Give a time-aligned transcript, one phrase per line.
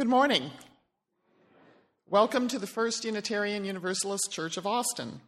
[0.00, 0.50] Good morning.
[2.08, 5.20] Welcome to the First Unitarian Universalist Church of Austin.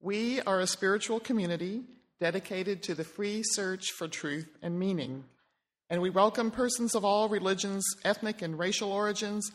[0.00, 1.84] We are a spiritual community
[2.18, 5.26] dedicated to the free search for truth and meaning,
[5.88, 9.48] and we welcome persons of all religions, ethnic and racial origins,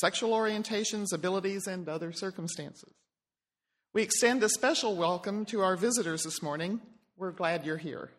[0.00, 2.92] sexual orientations, abilities, and other circumstances.
[3.94, 6.80] We extend a special welcome to our visitors this morning.
[7.16, 8.10] We're glad you're here.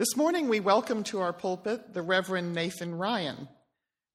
[0.00, 3.46] This morning, we welcome to our pulpit the Reverend Nathan Ryan.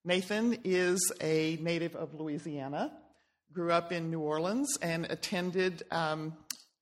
[0.03, 2.91] Nathan is a native of Louisiana,
[3.53, 6.35] grew up in New Orleans, and attended um,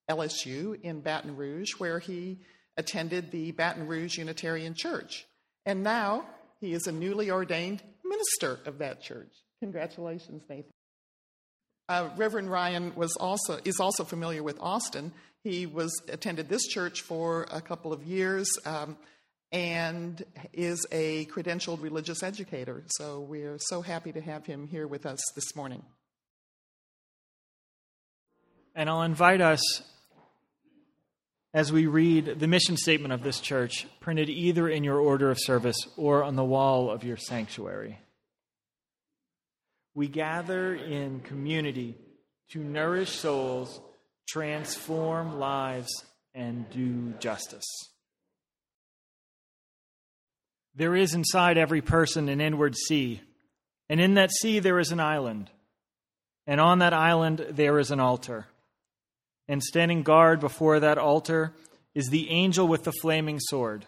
[0.09, 2.39] LSU in Baton Rouge, where he
[2.77, 5.25] attended the Baton Rouge Unitarian Church.
[5.65, 6.25] And now
[6.61, 9.33] he is a newly ordained minister of that church.
[9.59, 10.71] Congratulations, Nathan.
[11.89, 15.11] Uh, Reverend Ryan was also is also familiar with Austin.
[15.43, 18.97] He was attended this church for a couple of years um,
[19.51, 22.83] and is a credentialed religious educator.
[22.87, 25.83] So we're so happy to have him here with us this morning.
[28.73, 29.61] And I'll invite us
[31.53, 35.37] as we read the mission statement of this church, printed either in your order of
[35.39, 37.99] service or on the wall of your sanctuary.
[39.93, 41.95] We gather in community
[42.51, 43.79] to nourish souls,
[44.27, 45.91] transform lives,
[46.33, 47.65] and do justice.
[50.75, 53.21] There is inside every person an inward sea,
[53.89, 55.51] and in that sea there is an island,
[56.47, 58.47] and on that island there is an altar.
[59.47, 61.53] And standing guard before that altar
[61.93, 63.85] is the angel with the flaming sword.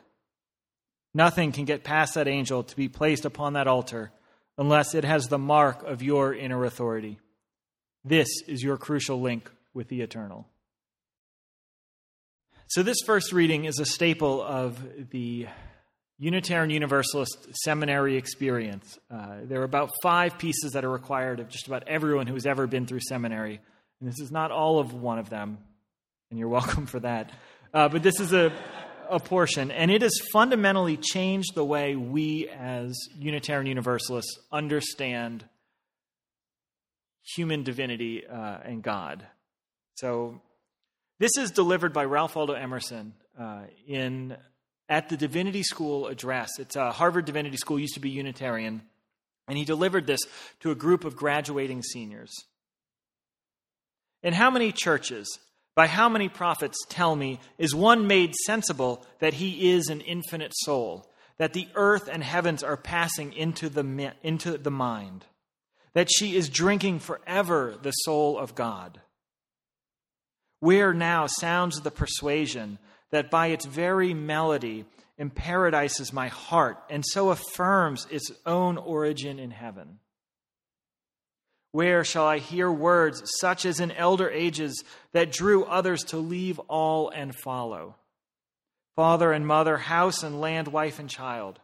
[1.14, 4.12] Nothing can get past that angel to be placed upon that altar
[4.58, 7.18] unless it has the mark of your inner authority.
[8.04, 10.48] This is your crucial link with the eternal.
[12.68, 15.48] So, this first reading is a staple of the
[16.18, 18.98] Unitarian Universalist seminary experience.
[19.12, 22.48] Uh, there are about five pieces that are required of just about everyone who has
[22.48, 23.60] ever been through seminary.
[24.00, 25.60] And this is not all of one of them,
[26.32, 27.32] and you're welcome for that.
[27.72, 28.52] Uh, but this is a
[29.10, 35.46] a portion, and it has fundamentally changed the way we as Unitarian Universalists understand
[37.36, 39.26] human divinity uh, and God.
[39.96, 40.42] So,
[41.20, 44.36] this is delivered by Ralph Waldo Emerson uh, in
[44.90, 46.60] at the Divinity School address.
[46.60, 48.82] It's Harvard Divinity School, used to be Unitarian,
[49.48, 50.20] and he delivered this
[50.60, 52.34] to a group of graduating seniors.
[54.22, 55.40] In how many churches
[55.76, 60.54] by how many prophets tell me is one made sensible that he is an infinite
[60.56, 65.26] soul, that the earth and heavens are passing into the, into the mind,
[65.94, 69.02] that she is drinking forever the soul of God?
[70.60, 72.80] Where now sounds the persuasion
[73.12, 74.86] that by its very melody
[75.18, 80.00] imparadises my heart and so affirms its own origin in heaven?
[81.72, 86.58] Where shall I hear words such as in elder ages that drew others to leave
[86.70, 87.96] all and follow?
[88.96, 91.60] Father and mother, house and land, wife and child.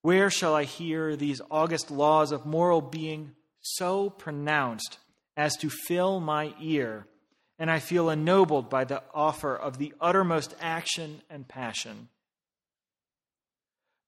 [0.00, 4.98] Where shall I hear these august laws of moral being so pronounced
[5.36, 7.06] as to fill my ear,
[7.58, 12.08] and I feel ennobled by the offer of the uttermost action and passion?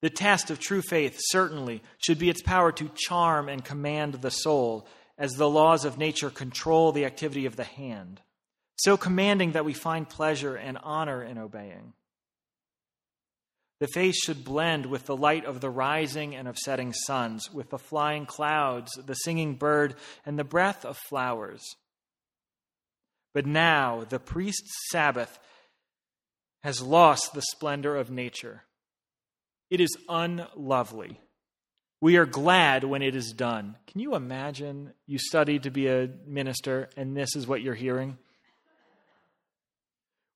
[0.01, 4.29] The test of true faith certainly should be its power to charm and command the
[4.29, 8.21] soul, as the laws of nature control the activity of the hand,
[8.77, 11.93] so commanding that we find pleasure and honor in obeying.
[13.79, 17.69] The face should blend with the light of the rising and of setting suns, with
[17.69, 19.95] the flying clouds, the singing bird,
[20.25, 21.61] and the breath of flowers.
[23.35, 25.37] But now the priest's Sabbath
[26.63, 28.63] has lost the splendor of nature
[29.69, 31.19] it is unlovely.
[31.99, 33.77] We are glad when it is done.
[33.87, 38.17] Can you imagine you studied to be a minister and this is what you're hearing?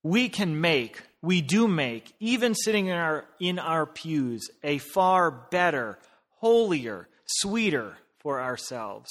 [0.02, 5.30] We can make, we do make, even sitting in our, in our pews, a far
[5.30, 6.00] better,
[6.40, 9.10] holier, sweeter for ourselves.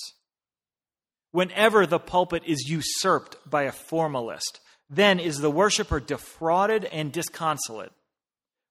[1.38, 4.58] Whenever the pulpit is usurped by a formalist,
[4.90, 7.92] then is the worshiper defrauded and disconsolate.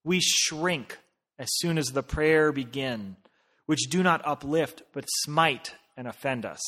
[0.04, 0.98] We shrink
[1.40, 3.16] as soon as the prayer begin,
[3.68, 6.60] which do not uplift, but smite and offend us.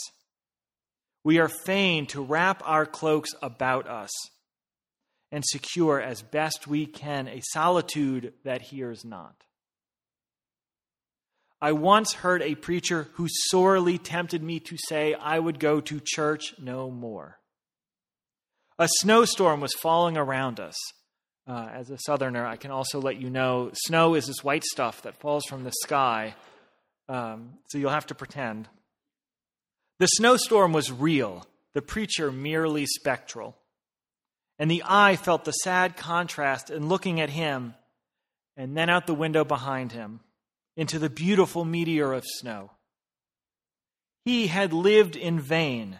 [1.25, 4.11] We are fain to wrap our cloaks about us
[5.33, 9.43] and secure as best we can a solitude that hears not.
[11.61, 16.01] I once heard a preacher who sorely tempted me to say I would go to
[16.03, 17.39] church no more.
[18.77, 20.75] A snowstorm was falling around us
[21.49, 25.01] uh, as a southerner, I can also let you know snow is this white stuff
[25.01, 26.35] that falls from the sky
[27.07, 28.69] um, so you'll have to pretend.
[29.97, 33.57] The snowstorm was real, the preacher merely spectral.
[34.59, 37.73] And the eye felt the sad contrast in looking at him
[38.55, 40.19] and then out the window behind him
[40.79, 42.71] into the beautiful meteor of snow.
[44.23, 45.99] He had lived in vain.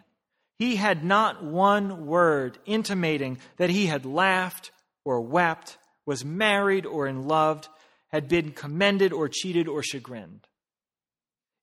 [0.57, 4.71] He had not one word intimating that he had laughed
[5.03, 7.67] or wept, was married or in love,
[8.07, 10.47] had been commended or cheated or chagrined.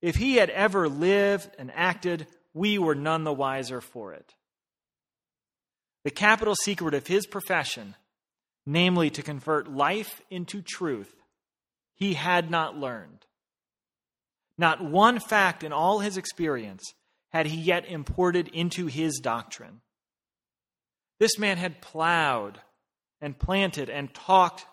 [0.03, 4.35] If he had ever lived and acted, we were none the wiser for it.
[6.05, 7.95] The capital secret of his profession,
[8.67, 11.17] namely to convert life into truth,
[11.97, 13.27] he had not learned.
[14.57, 16.83] Not one fact in all his experience
[17.31, 19.81] had he yet imported into his doctrine.
[21.19, 22.61] This man had plowed
[23.21, 24.67] and planted and talked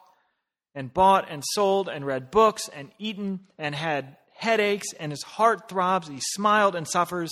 [0.76, 5.70] and bought and sold and read books and eaten and had headaches and his heart
[5.70, 6.08] throbs.
[6.08, 7.32] He smiled and suffers.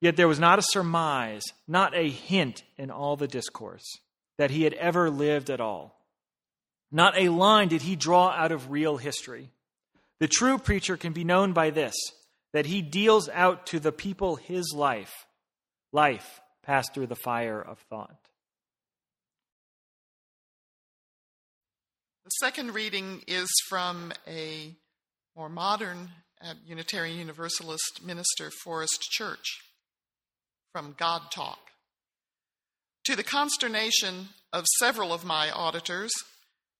[0.00, 3.98] Yet there was not a surmise, not a hint in all the discourse
[4.36, 5.97] that he had ever lived at all.
[6.90, 9.50] Not a line did he draw out of real history.
[10.20, 11.94] The true preacher can be known by this
[12.52, 15.26] that he deals out to the people his life,
[15.92, 18.16] life passed through the fire of thought.
[22.24, 24.74] The second reading is from a
[25.36, 26.10] more modern
[26.42, 29.60] uh, Unitarian Universalist minister, Forrest Church,
[30.72, 31.58] from God Talk.
[33.04, 36.12] To the consternation of several of my auditors,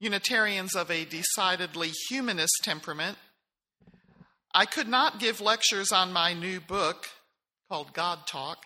[0.00, 3.18] Unitarians of a decidedly humanist temperament,
[4.54, 7.06] I could not give lectures on my new book
[7.68, 8.64] called God Talk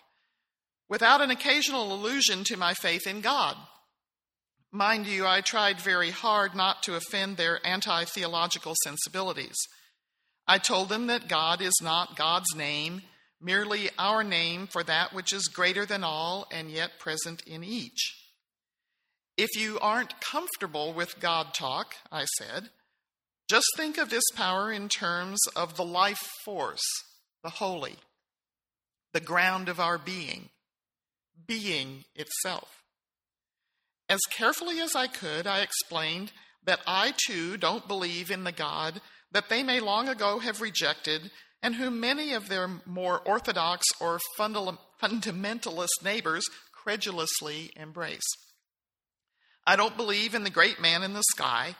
[0.87, 3.57] without an occasional allusion to my faith in God.
[4.71, 9.57] Mind you, I tried very hard not to offend their anti theological sensibilities.
[10.47, 13.01] I told them that God is not God's name,
[13.41, 18.22] merely our name for that which is greater than all and yet present in each.
[19.37, 22.69] If you aren't comfortable with God talk, I said,
[23.49, 26.83] just think of this power in terms of the life force,
[27.43, 27.95] the holy,
[29.11, 30.49] the ground of our being,
[31.47, 32.83] being itself.
[34.07, 36.31] As carefully as I could, I explained
[36.65, 39.01] that I too don't believe in the God
[39.31, 41.31] that they may long ago have rejected
[41.61, 48.21] and whom many of their more orthodox or fundamentalist neighbors credulously embrace.
[49.65, 51.75] I don't believe in the great man in the sky.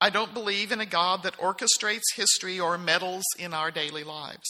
[0.00, 4.48] I don't believe in a God that orchestrates history or meddles in our daily lives.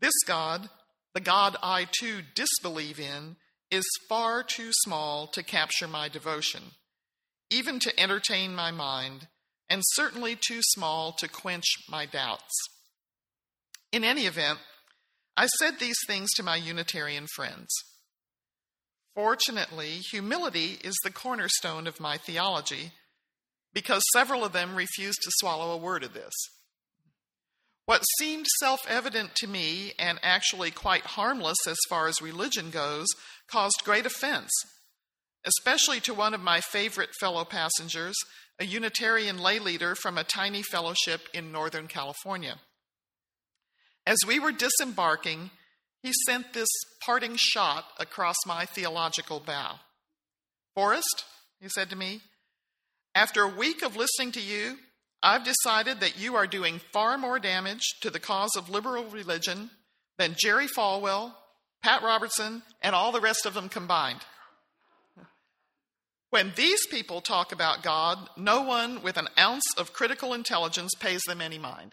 [0.00, 0.68] This God,
[1.14, 3.36] the God I too disbelieve in,
[3.70, 6.62] is far too small to capture my devotion,
[7.50, 9.28] even to entertain my mind,
[9.68, 12.52] and certainly too small to quench my doubts.
[13.92, 14.58] In any event,
[15.36, 17.68] I said these things to my Unitarian friends.
[19.14, 22.92] Fortunately, humility is the cornerstone of my theology
[23.72, 26.32] because several of them refused to swallow a word of this.
[27.86, 33.08] What seemed self evident to me and actually quite harmless as far as religion goes
[33.50, 34.50] caused great offense,
[35.44, 38.14] especially to one of my favorite fellow passengers,
[38.60, 42.60] a Unitarian lay leader from a tiny fellowship in Northern California.
[44.06, 45.50] As we were disembarking,
[46.02, 46.68] he sent this
[47.04, 49.80] parting shot across my theological bow.
[50.74, 51.24] Forrest,
[51.60, 52.20] he said to me,
[53.14, 54.76] after a week of listening to you,
[55.22, 59.70] I've decided that you are doing far more damage to the cause of liberal religion
[60.16, 61.34] than Jerry Falwell,
[61.82, 64.20] Pat Robertson, and all the rest of them combined.
[66.30, 71.22] When these people talk about God, no one with an ounce of critical intelligence pays
[71.26, 71.92] them any mind.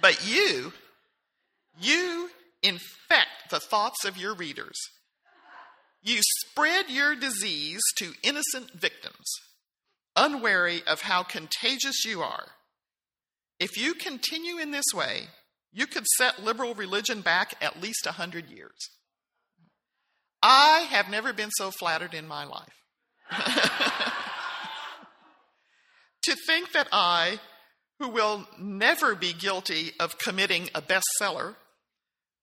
[0.00, 0.72] But you,
[1.80, 2.30] you
[2.66, 4.78] infect the thoughts of your readers.
[6.02, 9.26] You spread your disease to innocent victims
[10.16, 12.46] unwary of how contagious you are.
[13.60, 15.28] If you continue in this way,
[15.72, 18.90] you could set liberal religion back at least a hundred years.
[20.42, 22.72] I have never been so flattered in my life.
[26.22, 27.40] to think that I,
[27.98, 31.56] who will never be guilty of committing a bestseller,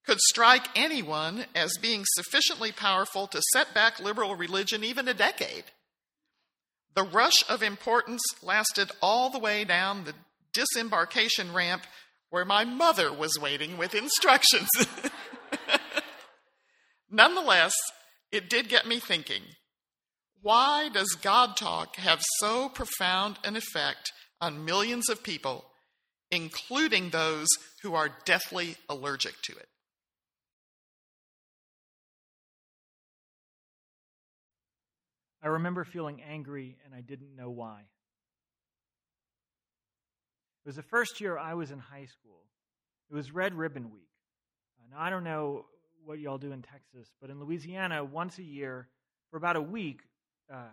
[0.06, 5.66] could strike anyone as being sufficiently powerful to set back liberal religion even a decade.
[6.96, 10.14] The rush of importance lasted all the way down the
[10.54, 11.84] disembarkation ramp
[12.30, 14.70] where my mother was waiting with instructions.
[17.10, 17.74] Nonetheless,
[18.32, 19.44] it did get me thinking
[20.42, 25.66] why does God talk have so profound an effect on millions of people
[26.34, 27.48] including those
[27.84, 29.68] who are deathly allergic to it.
[35.44, 37.82] I remember feeling angry and I didn't know why.
[40.64, 42.40] It was the first year I was in high school.
[43.12, 44.08] It was Red Ribbon Week.
[44.90, 45.66] Now, I don't know
[46.06, 48.88] what y'all do in Texas, but in Louisiana, once a year,
[49.32, 50.02] for about a week,
[50.52, 50.70] uh,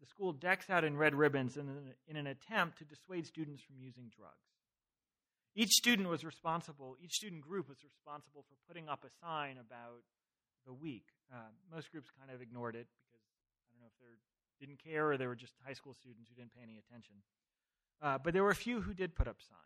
[0.00, 3.62] the school decks out in red ribbons in an, in an attempt to dissuade students
[3.62, 4.34] from using drugs.
[5.54, 10.02] Each student was responsible, each student group was responsible for putting up a sign about
[10.66, 11.06] the week.
[11.32, 13.24] Uh, most groups kind of ignored it because
[13.66, 16.34] I don't know if they didn't care or they were just high school students who
[16.34, 17.14] didn't pay any attention.
[18.02, 19.62] Uh, but there were a few who did put up signs.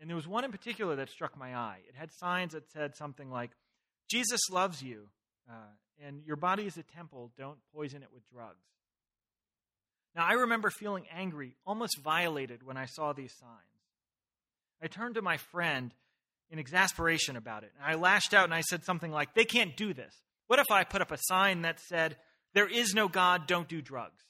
[0.00, 1.80] And there was one in particular that struck my eye.
[1.88, 3.50] It had signs that said something like,
[4.08, 5.08] Jesus loves you,
[5.48, 5.52] uh,
[6.04, 8.64] and your body is a temple, don't poison it with drugs.
[10.14, 13.52] Now, I remember feeling angry, almost violated, when I saw these signs.
[14.82, 15.92] I turned to my friend
[16.50, 19.76] in exasperation about it, and I lashed out and I said something like, They can't
[19.76, 20.14] do this.
[20.46, 22.16] What if I put up a sign that said,
[22.58, 24.20] There is no God, don't do drugs?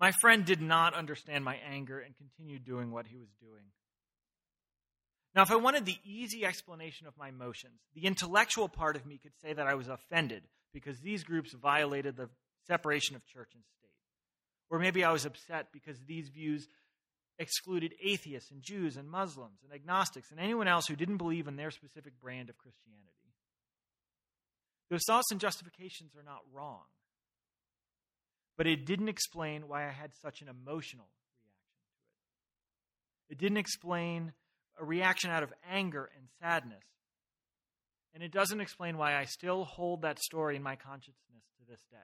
[0.00, 3.62] My friend did not understand my anger and continued doing what he was doing.
[5.36, 9.20] Now, if I wanted the easy explanation of my emotions, the intellectual part of me
[9.22, 10.42] could say that I was offended
[10.74, 12.28] because these groups violated the
[12.66, 13.94] separation of church and state.
[14.68, 16.66] Or maybe I was upset because these views
[17.38, 21.54] excluded atheists and Jews and Muslims and agnostics and anyone else who didn't believe in
[21.54, 23.25] their specific brand of Christianity.
[24.90, 26.84] Those thoughts and justifications are not wrong.
[28.56, 31.50] But it didn't explain why I had such an emotional reaction
[33.28, 33.34] to it.
[33.34, 34.32] It didn't explain
[34.80, 36.84] a reaction out of anger and sadness.
[38.14, 41.82] And it doesn't explain why I still hold that story in my consciousness to this
[41.90, 41.98] day.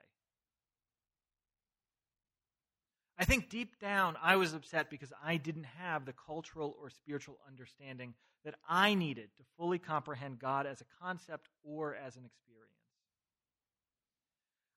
[3.18, 7.38] I think deep down I was upset because I didn't have the cultural or spiritual
[7.46, 12.71] understanding that I needed to fully comprehend God as a concept or as an experience.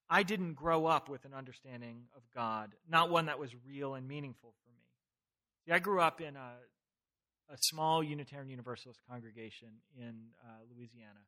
[0.10, 4.08] I didn't grow up with an understanding of God, not one that was real and
[4.08, 4.86] meaningful for me.
[5.66, 6.54] See, I grew up in a
[7.52, 11.20] a small Unitarian Universalist congregation in uh, Louisiana.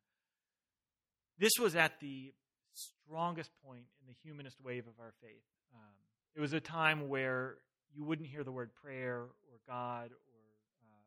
[1.38, 2.32] This was at the
[2.74, 5.44] strongest point in the humanist wave of our faith.
[5.74, 5.94] Um,
[6.34, 7.56] it was a time where
[7.94, 10.40] you wouldn't hear the word prayer or God or
[10.82, 11.04] uh,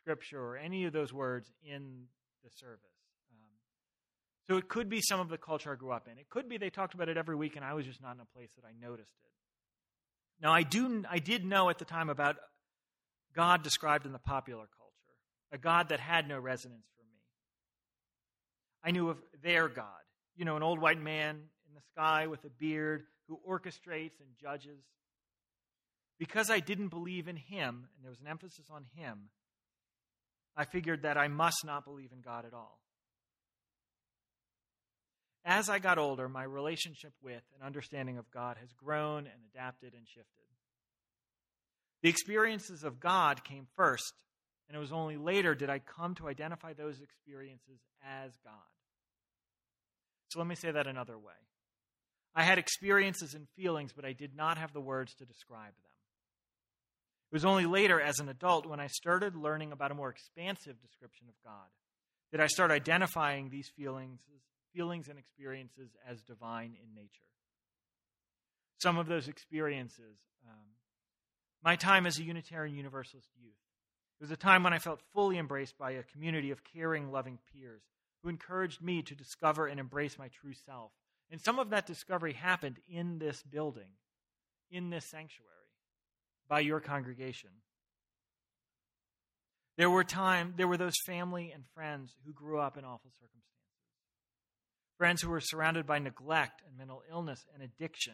[0.00, 2.04] scripture or any of those words in
[2.42, 2.99] the service.
[4.48, 6.18] So it could be some of the culture I grew up in.
[6.18, 8.20] It could be they talked about it every week and I was just not in
[8.20, 9.30] a place that I noticed it.
[10.42, 12.36] Now I do I did know at the time about
[13.34, 17.20] God described in the popular culture, a God that had no resonance for me.
[18.82, 19.86] I knew of their God,
[20.36, 21.36] you know, an old white man
[21.68, 24.82] in the sky with a beard who orchestrates and judges.
[26.18, 29.30] Because I didn't believe in him, and there was an emphasis on him,
[30.56, 32.78] I figured that I must not believe in God at all.
[35.50, 39.94] As I got older, my relationship with and understanding of God has grown and adapted
[39.94, 40.46] and shifted.
[42.04, 44.14] The experiences of God came first,
[44.68, 48.54] and it was only later did I come to identify those experiences as God.
[50.28, 51.34] So let me say that another way.
[52.32, 55.92] I had experiences and feelings, but I did not have the words to describe them.
[57.32, 60.80] It was only later, as an adult, when I started learning about a more expansive
[60.80, 61.66] description of God,
[62.30, 64.20] that I started identifying these feelings,
[64.74, 67.28] feelings and experiences as divine in nature.
[68.78, 70.16] Some of those experiences
[70.48, 70.66] um,
[71.62, 73.52] my time as a Unitarian Universalist youth.
[74.20, 77.38] It was a time when I felt fully embraced by a community of caring, loving
[77.52, 77.82] peers
[78.22, 80.92] who encouraged me to discover and embrace my true self.
[81.30, 83.92] And some of that discovery happened in this building,
[84.70, 85.48] in this sanctuary,
[86.48, 87.50] by your congregation.
[89.78, 93.59] There were time, there were those family and friends who grew up in awful circumstances.
[95.00, 98.12] Friends who were surrounded by neglect and mental illness and addiction,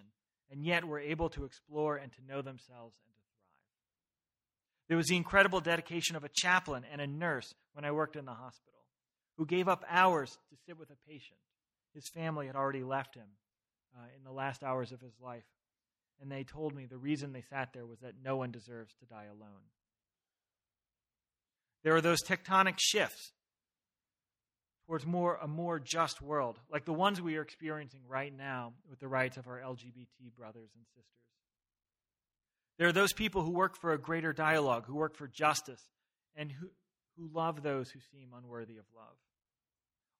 [0.52, 4.86] and yet were able to explore and to know themselves and to thrive.
[4.86, 8.24] there was the incredible dedication of a chaplain and a nurse when I worked in
[8.24, 8.78] the hospital,
[9.36, 11.40] who gave up hours to sit with a patient.
[11.92, 13.30] His family had already left him
[13.98, 15.42] uh, in the last hours of his life.
[16.20, 19.06] And they told me the reason they sat there was that no one deserves to
[19.06, 19.66] die alone.
[21.82, 23.32] There are those tectonic shifts
[24.86, 29.00] towards more a more just world, like the ones we are experiencing right now with
[29.00, 31.04] the rights of our LGBT brothers and sisters.
[32.78, 35.82] There are those people who work for a greater dialogue, who work for justice,
[36.36, 36.68] and who,
[37.16, 39.16] who love those who seem unworthy of love.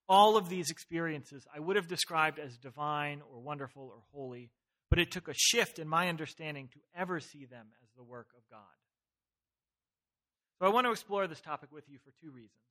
[0.09, 4.51] All of these experiences I would have described as divine or wonderful or holy,
[4.89, 8.29] but it took a shift in my understanding to ever see them as the work
[8.37, 8.61] of God.
[10.59, 12.63] So I want to explore this topic with you for two reasons.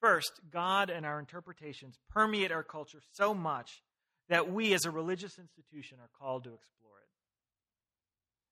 [0.00, 3.82] First, God and our interpretations permeate our culture so much
[4.28, 7.08] that we as a religious institution are called to explore it.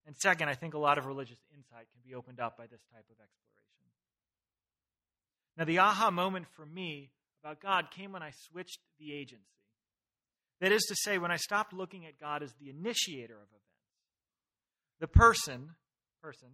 [0.07, 2.83] And second, I think a lot of religious insight can be opened up by this
[2.93, 3.45] type of exploration.
[5.57, 7.11] Now, the aha moment for me
[7.43, 9.45] about God came when I switched the agency.
[10.61, 13.65] That is to say, when I stopped looking at God as the initiator of events,
[15.01, 15.71] the person,
[16.23, 16.49] person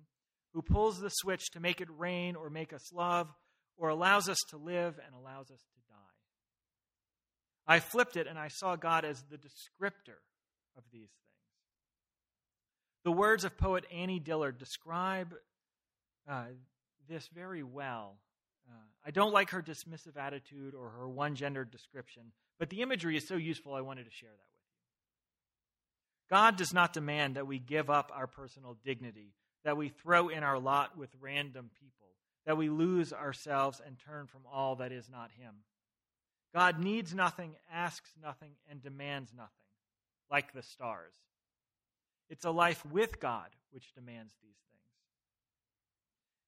[0.52, 3.28] who pulls the switch to make it rain or make us love
[3.80, 5.96] or allows us to live and allows us to die.
[7.66, 10.20] I flipped it and I saw God as the descriptor
[10.76, 11.16] of these things.
[13.04, 15.34] The words of poet Annie Dillard describe
[16.28, 16.44] uh,
[17.08, 18.18] this very well.
[18.68, 18.74] Uh,
[19.06, 23.26] I don't like her dismissive attitude or her one gendered description, but the imagery is
[23.26, 24.58] so useful I wanted to share that with
[26.28, 26.36] you.
[26.36, 29.32] God does not demand that we give up our personal dignity,
[29.64, 31.99] that we throw in our lot with random people,
[32.50, 35.54] that we lose ourselves and turn from all that is not Him.
[36.52, 39.52] God needs nothing, asks nothing, and demands nothing,
[40.32, 41.14] like the stars.
[42.28, 44.56] It's a life with God which demands these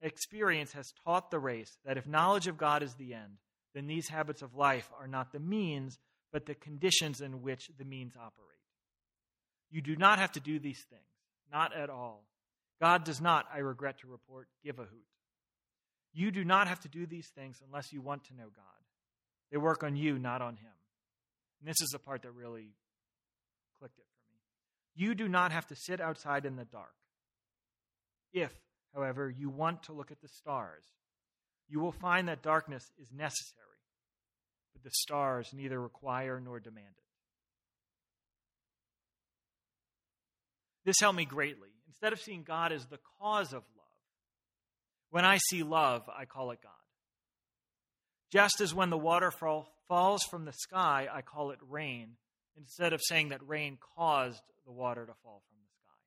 [0.00, 0.12] things.
[0.12, 3.38] Experience has taught the race that if knowledge of God is the end,
[3.72, 6.00] then these habits of life are not the means,
[6.32, 8.58] but the conditions in which the means operate.
[9.70, 11.02] You do not have to do these things,
[11.52, 12.24] not at all.
[12.80, 15.06] God does not, I regret to report, give a hoot.
[16.12, 18.64] You do not have to do these things unless you want to know God.
[19.50, 20.72] They work on you, not on Him.
[21.60, 22.74] And this is the part that really
[23.78, 25.06] clicked it for me.
[25.06, 26.94] you do not have to sit outside in the dark.
[28.32, 28.52] If,
[28.94, 30.84] however, you want to look at the stars,
[31.68, 33.68] you will find that darkness is necessary,
[34.74, 37.02] but the stars neither require nor demand it.
[40.84, 41.68] This helped me greatly.
[41.86, 43.81] Instead of seeing God as the cause of love,
[45.12, 46.72] when I see love, I call it God.
[48.32, 52.16] Just as when the waterfall falls from the sky, I call it rain,
[52.56, 56.00] instead of saying that rain caused the water to fall from the sky.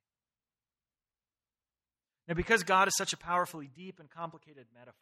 [2.27, 4.95] Now, because God is such a powerfully deep and complicated metaphor,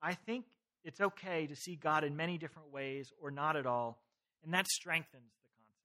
[0.00, 0.46] I think
[0.82, 3.98] it's okay to see God in many different ways or not at all,
[4.42, 5.84] and that strengthens the concept.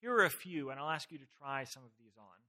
[0.00, 2.45] Here are a few, and I'll ask you to try some of these on.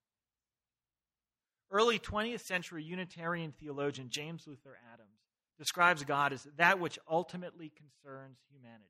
[1.70, 5.20] Early 20th century Unitarian theologian James Luther Adams
[5.58, 8.84] describes God as that which ultimately concerns humanity.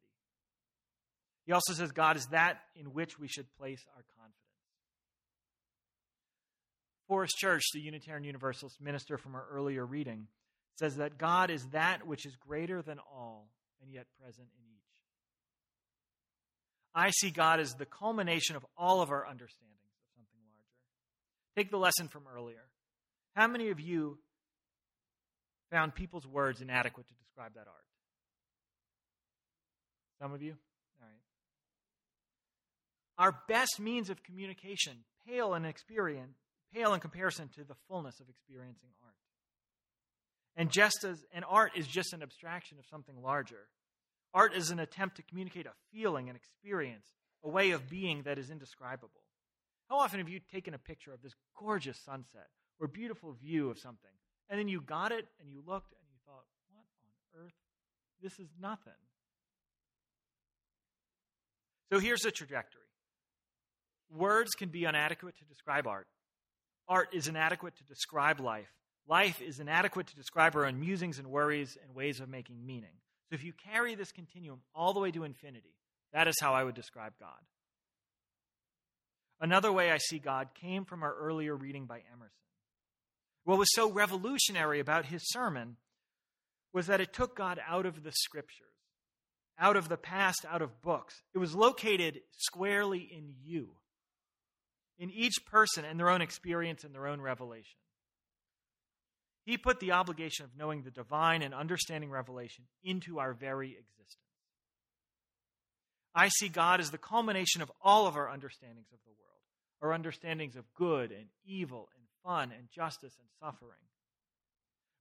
[1.45, 4.35] He also says God is that in which we should place our confidence.
[7.07, 10.27] Forrest Church, the Unitarian Universalist minister from our earlier reading,
[10.77, 13.47] says that God is that which is greater than all
[13.81, 14.83] and yet present in each.
[16.93, 19.76] I see God as the culmination of all of our larger.
[21.57, 22.61] Take the lesson from earlier.
[23.35, 24.19] How many of you
[25.71, 27.85] found people's words inadequate to describe that art?
[30.21, 30.55] Some of you?
[31.01, 31.17] All right.
[33.17, 36.37] Our best means of communication pale in experience,
[36.75, 39.15] pale in comparison to the fullness of experiencing art.
[40.55, 43.67] And just as an art is just an abstraction of something larger,
[44.31, 47.07] art is an attempt to communicate a feeling, an experience,
[47.43, 49.21] a way of being that is indescribable.
[49.89, 52.47] How often have you taken a picture of this gorgeous sunset
[52.79, 54.11] or beautiful view of something,
[54.49, 57.53] and then you got it and you looked and you thought, what on earth?
[58.21, 58.93] This is nothing.
[61.91, 62.81] So here's the trajectory.
[64.09, 66.07] Words can be inadequate to describe art.
[66.87, 68.71] Art is inadequate to describe life.
[69.07, 72.91] Life is inadequate to describe our own musings and worries and ways of making meaning.
[73.29, 75.75] So if you carry this continuum all the way to infinity,
[76.13, 77.39] that is how I would describe God.
[79.39, 82.31] Another way I see God came from our earlier reading by Emerson.
[83.43, 85.77] What was so revolutionary about his sermon
[86.73, 88.67] was that it took God out of the scriptures,
[89.59, 91.21] out of the past, out of books.
[91.33, 93.69] It was located squarely in you
[94.99, 97.77] in each person and their own experience and their own revelation.
[99.45, 104.17] He put the obligation of knowing the divine and understanding revelation into our very existence.
[106.13, 109.26] I see God as the culmination of all of our understandings of the world,
[109.81, 113.79] our understandings of good and evil and fun and justice and suffering.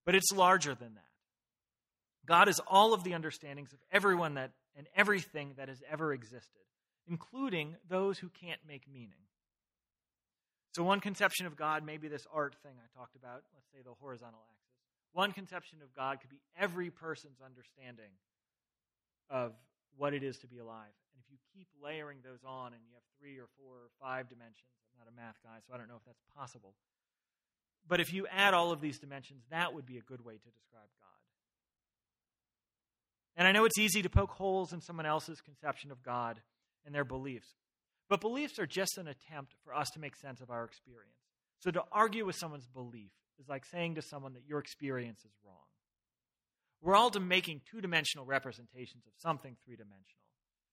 [0.04, 1.02] But it's larger than that.
[2.26, 6.62] God is all of the understandings of everyone that and everything that has ever existed,
[7.08, 9.12] including those who can't make meaning.
[10.72, 13.78] So, one conception of God may be this art thing I talked about, let's say
[13.82, 14.66] the horizontal axis.
[15.12, 18.12] One conception of God could be every person's understanding
[19.30, 19.52] of
[19.96, 20.92] what it is to be alive.
[21.16, 24.28] And if you keep layering those on and you have three or four or five
[24.28, 26.76] dimensions, I'm not a math guy, so I don't know if that's possible.
[27.88, 30.50] but if you add all of these dimensions, that would be a good way to
[30.50, 31.06] describe God.
[33.36, 36.40] And I know it's easy to poke holes in someone else's conception of God
[36.84, 37.48] and their beliefs,
[38.08, 41.16] but beliefs are just an attempt for us to make sense of our experience.
[41.60, 45.32] So to argue with someone's belief is like saying to someone that your experience is
[45.44, 45.56] wrong.
[46.82, 50.25] We're all making two dimensional representations of something three dimensional.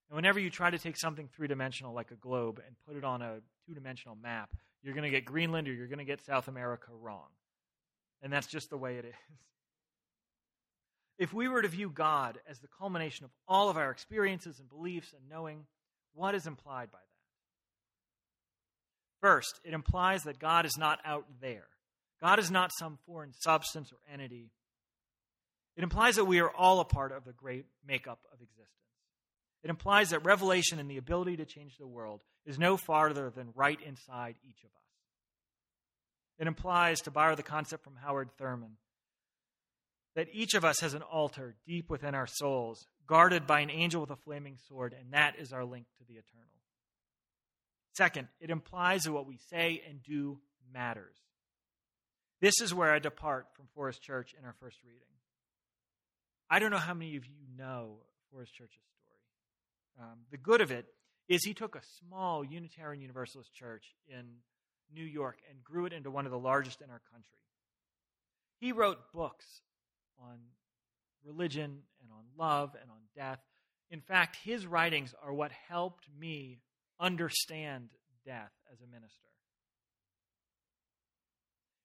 [0.08, 3.04] And whenever you try to take something three dimensional like a globe and put it
[3.04, 4.50] on a two dimensional map,
[4.82, 7.28] you're going to get Greenland or you're going to get South America wrong.
[8.22, 9.14] And that's just the way it is.
[11.18, 14.68] If we were to view God as the culmination of all of our experiences and
[14.68, 15.66] beliefs and knowing,
[16.14, 17.04] what is implied by that?
[19.20, 21.66] First, it implies that God is not out there.
[22.20, 24.50] God is not some foreign substance or entity.
[25.76, 28.68] It implies that we are all a part of the great makeup of existence.
[29.64, 33.48] It implies that revelation and the ability to change the world is no farther than
[33.54, 34.84] right inside each of us.
[36.38, 38.76] It implies, to borrow the concept from Howard Thurman,
[40.14, 44.02] that each of us has an altar deep within our souls, guarded by an angel
[44.02, 46.48] with a flaming sword, and that is our link to the eternal.
[47.94, 50.40] Second, it implies that what we say and do
[50.72, 51.16] matters.
[52.40, 55.00] This is where I depart from Forrest Church in our first reading.
[56.50, 57.98] I don't know how many of you know
[58.30, 59.03] Forrest Church's story.
[60.00, 60.86] Um, the good of it
[61.28, 64.24] is he took a small Unitarian Universalist church in
[64.92, 67.38] New York and grew it into one of the largest in our country.
[68.60, 69.62] He wrote books
[70.18, 70.38] on
[71.24, 73.40] religion and on love and on death.
[73.90, 76.60] In fact, his writings are what helped me
[77.00, 77.88] understand
[78.24, 79.28] death as a minister.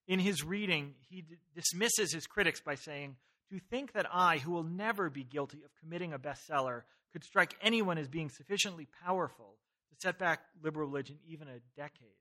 [0.07, 3.15] In his reading, he d- dismisses his critics by saying,
[3.51, 7.55] To think that I, who will never be guilty of committing a bestseller, could strike
[7.61, 9.55] anyone as being sufficiently powerful
[9.89, 12.17] to set back liberal religion even a decade.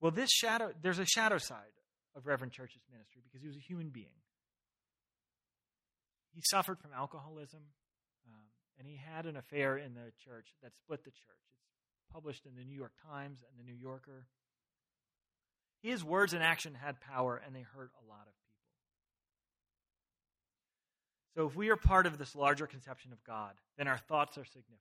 [0.00, 1.74] Well, this shadow, there's a shadow side
[2.16, 4.20] of Reverend Church's ministry because he was a human being.
[6.34, 7.60] He suffered from alcoholism,
[8.26, 8.44] um,
[8.78, 11.44] and he had an affair in the church that split the church.
[11.96, 14.26] It's published in the New York Times and the New Yorker.
[15.82, 18.43] His words and action had power, and they hurt a lot of people.
[21.36, 24.44] So, if we are part of this larger conception of God, then our thoughts are
[24.44, 24.80] significant.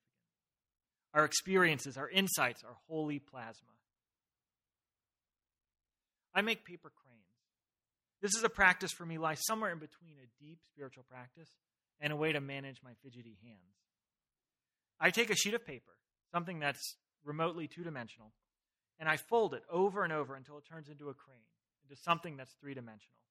[1.14, 3.70] Our experiences, our insights are holy plasma.
[6.34, 7.20] I make paper cranes.
[8.22, 11.50] This is a practice for me lies somewhere in between a deep spiritual practice
[12.00, 13.78] and a way to manage my fidgety hands.
[15.00, 15.92] I take a sheet of paper,
[16.32, 18.32] something that's remotely two dimensional,
[19.00, 21.38] and I fold it over and over until it turns into a crane,
[21.84, 23.23] into something that's three dimensional.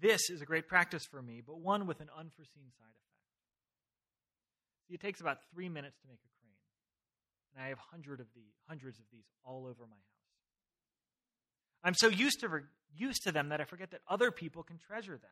[0.00, 3.06] This is a great practice for me, but one with an unforeseen side effect.
[4.88, 6.52] It takes about three minutes to make a crane,
[7.54, 10.16] and I have hundred of the, hundreds of these all over my house.
[11.82, 12.48] I'm so used to,
[12.94, 15.30] used to them that I forget that other people can treasure them.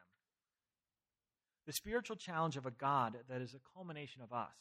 [1.66, 4.54] The spiritual challenge of a God that is a culmination of us,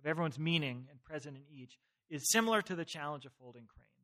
[0.00, 1.78] of everyone's meaning and present in each,
[2.10, 3.97] is similar to the challenge of folding cranes.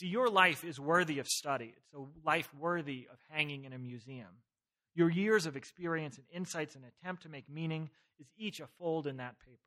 [0.00, 1.74] See, your life is worthy of study.
[1.76, 4.28] It's a life worthy of hanging in a museum.
[4.94, 9.06] Your years of experience and insights and attempt to make meaning is each a fold
[9.06, 9.58] in that paper.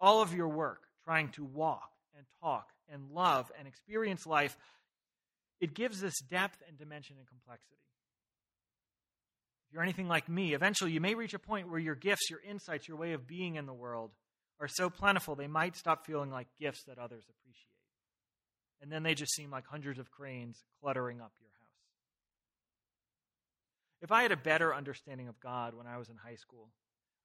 [0.00, 4.56] All of your work trying to walk and talk and love and experience life
[5.60, 7.78] it gives this depth and dimension and complexity.
[9.68, 12.40] If you're anything like me, eventually you may reach a point where your gifts, your
[12.40, 14.10] insights, your way of being in the world
[14.58, 17.75] are so plentiful they might stop feeling like gifts that others appreciate.
[18.80, 21.56] And then they just seem like hundreds of cranes cluttering up your house.
[24.02, 26.68] If I had a better understanding of God when I was in high school,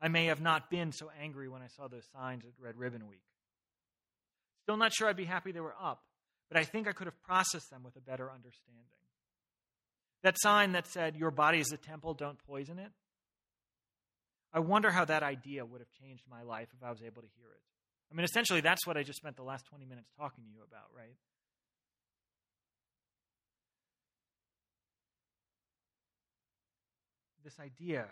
[0.02, 3.08] I may have not been so angry when I saw those signs at Red Ribbon
[3.08, 3.22] Week.
[4.64, 6.02] Still not sure I'd be happy they were up,
[6.50, 8.86] but I think I could have processed them with a better understanding.
[10.24, 12.92] That sign that said, Your body is a temple, don't poison it.
[14.54, 17.28] I wonder how that idea would have changed my life if I was able to
[17.38, 17.62] hear it.
[18.12, 20.60] I mean, essentially, that's what I just spent the last 20 minutes talking to you
[20.68, 21.16] about, right?
[27.44, 28.06] This idea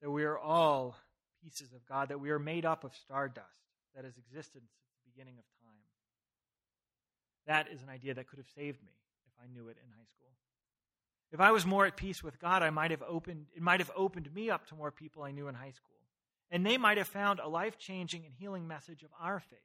[0.00, 0.96] that we are all
[1.42, 3.46] pieces of God, that we are made up of stardust
[3.94, 5.84] that has existed since the beginning of time.
[7.46, 8.92] That is an idea that could have saved me
[9.26, 10.32] if I knew it in high school.
[11.32, 13.90] If I was more at peace with God, I might have opened it might have
[13.94, 15.96] opened me up to more people I knew in high school.
[16.50, 19.58] And they might have found a life-changing and healing message of our faith.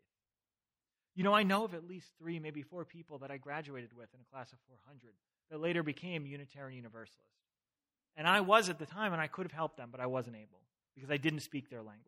[1.15, 4.13] You know, I know of at least 3, maybe 4 people that I graduated with
[4.13, 5.13] in a class of 400
[5.49, 7.44] that later became Unitarian Universalists.
[8.17, 10.37] And I was at the time and I could have helped them, but I wasn't
[10.37, 10.61] able
[10.95, 12.01] because I didn't speak their language.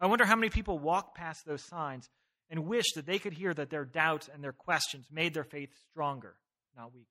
[0.00, 2.08] I wonder how many people walk past those signs
[2.50, 5.70] and wish that they could hear that their doubts and their questions made their faith
[5.90, 6.34] stronger,
[6.76, 7.06] not weaker.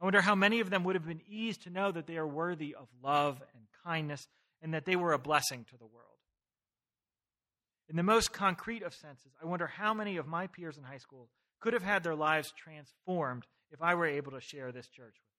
[0.00, 2.26] I wonder how many of them would have been eased to know that they are
[2.26, 4.26] worthy of love and kindness
[4.60, 6.08] and that they were a blessing to the world.
[7.88, 10.98] In the most concrete of senses, I wonder how many of my peers in high
[10.98, 11.28] school
[11.60, 15.31] could have had their lives transformed if I were able to share this church with.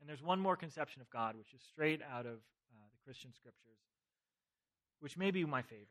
[0.00, 3.32] And there's one more conception of God, which is straight out of uh, the Christian
[3.34, 3.78] scriptures,
[5.00, 5.86] which may be my favorite.